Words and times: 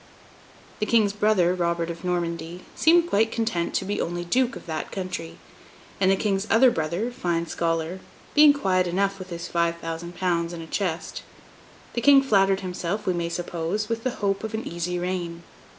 The 0.79 0.87
King's 0.87 1.13
brother, 1.13 1.53
Robert 1.53 1.91
of 1.91 2.03
Normandy, 2.03 2.61
seeming 2.73 3.05
quite 3.07 3.31
content 3.31 3.75
to 3.75 3.85
be 3.85 4.01
only 4.01 4.25
Duke 4.25 4.55
of 4.55 4.65
that 4.65 4.91
country; 4.91 5.37
and 5.99 6.09
the 6.09 6.15
King's 6.15 6.47
other 6.49 6.71
brother, 6.71 7.11
Fine 7.11 7.45
Scholar, 7.45 7.99
being 8.33 8.51
quiet 8.51 8.87
enough 8.87 9.19
with 9.19 9.29
his 9.29 9.47
five 9.47 9.77
thousand 9.77 10.15
pounds 10.15 10.53
in 10.53 10.61
a 10.63 10.65
chest; 10.65 11.21
the 11.93 12.01
King 12.01 12.23
flattered 12.23 12.61
himself, 12.61 13.05
we 13.05 13.13
may 13.13 13.29
suppose, 13.29 13.89
with 13.89 14.03
the 14.03 14.09
hope 14.25 14.43
of 14.43 14.55
an 14.55 14.67
easy 14.67 14.97
reign. 14.97 15.43